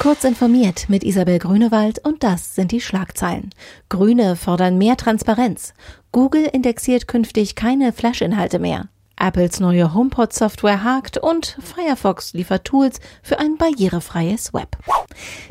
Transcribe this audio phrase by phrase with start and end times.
[0.00, 3.50] Kurz informiert mit Isabel Grünewald und das sind die Schlagzeilen.
[3.90, 5.74] Grüne fordern mehr Transparenz.
[6.10, 8.88] Google indexiert künftig keine Flash-Inhalte mehr.
[9.18, 14.78] Apples neue HomePod-Software hakt und Firefox liefert Tools für ein barrierefreies Web.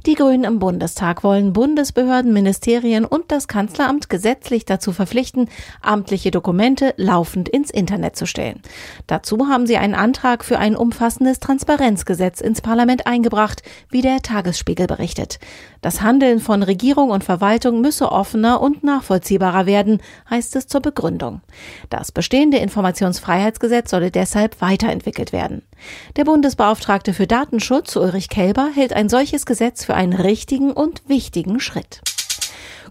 [0.08, 5.50] Die Grünen im Bundestag wollen Bundesbehörden, Ministerien und das Kanzleramt gesetzlich dazu verpflichten,
[5.82, 8.62] amtliche Dokumente laufend ins Internet zu stellen.
[9.08, 14.88] Dazu haben sie einen Antrag für ein umfassendes Transparenzgesetz ins Parlament eingebracht, wie der Tagesspiegel
[14.88, 15.40] berichtet.
[15.82, 21.42] Das Handeln von Regierung und Verwaltung müsse offener und nachvollziehbarer werden, heißt es zur Begründung.
[21.90, 25.62] Das bestehende Informationsfreiheits Datenschutzgesetz solle deshalb weiterentwickelt werden.
[26.15, 31.60] Der Bundesbeauftragte für Datenschutz Ulrich Kelber hält ein solches Gesetz für einen richtigen und wichtigen
[31.60, 32.00] Schritt.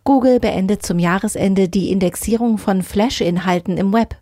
[0.04, 4.16] Google beendet zum Jahresende die Indexierung von Flash-Inhalten im Web.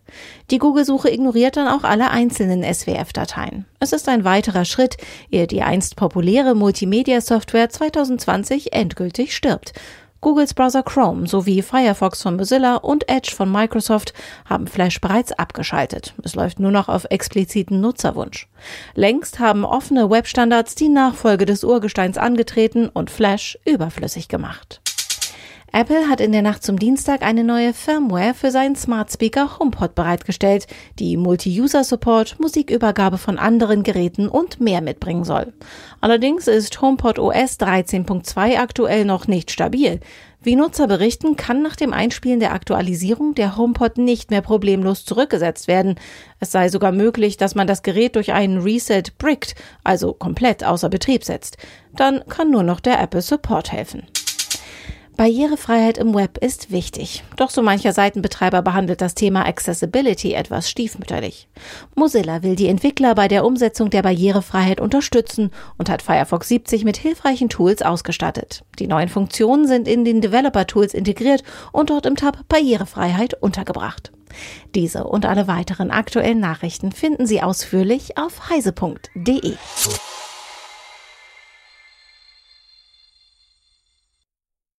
[0.49, 3.65] Die Google-Suche ignoriert dann auch alle einzelnen SWF-Dateien.
[3.81, 4.95] Es ist ein weiterer Schritt,
[5.29, 9.73] ehe die einst populäre Multimedia-Software 2020 endgültig stirbt.
[10.19, 14.13] Googles Browser Chrome sowie Firefox von Mozilla und Edge von Microsoft
[14.45, 16.15] haben Flash bereits abgeschaltet.
[16.23, 18.47] Es läuft nur noch auf expliziten Nutzerwunsch.
[18.95, 24.81] Längst haben offene Webstandards die Nachfolge des Urgesteins angetreten und Flash überflüssig gemacht.
[25.79, 29.93] Apple hat in der Nacht zum Dienstag eine neue Firmware für seinen Smart Speaker HomePod
[29.93, 30.65] bereitgestellt,
[30.97, 35.53] die Multi-User-Support, Musikübergabe von anderen Geräten und mehr mitbringen soll.
[36.01, 39.99] Allerdings ist HomePod OS 13.2 aktuell noch nicht stabil.
[40.41, 45.67] Wie Nutzer berichten, kann nach dem Einspielen der Aktualisierung der HomePod nicht mehr problemlos zurückgesetzt
[45.67, 45.99] werden.
[46.39, 50.89] Es sei sogar möglich, dass man das Gerät durch einen Reset brickt, also komplett außer
[50.89, 51.57] Betrieb setzt.
[51.95, 54.07] Dann kann nur noch der Apple Support helfen.
[55.17, 57.23] Barrierefreiheit im Web ist wichtig.
[57.37, 61.49] Doch so mancher Seitenbetreiber behandelt das Thema Accessibility etwas stiefmütterlich.
[61.95, 66.97] Mozilla will die Entwickler bei der Umsetzung der Barrierefreiheit unterstützen und hat Firefox 70 mit
[66.97, 68.63] hilfreichen Tools ausgestattet.
[68.77, 74.11] Die neuen Funktionen sind in den Developer Tools integriert und dort im Tab Barrierefreiheit untergebracht.
[74.75, 79.55] Diese und alle weiteren aktuellen Nachrichten finden Sie ausführlich auf heise.de.